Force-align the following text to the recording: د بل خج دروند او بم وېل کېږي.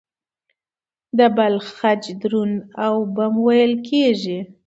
د 1.17 1.19
بل 1.37 1.55
خج 1.75 2.03
دروند 2.21 2.55
او 2.85 2.95
بم 3.15 3.33
وېل 3.45 3.73
کېږي. 3.89 4.39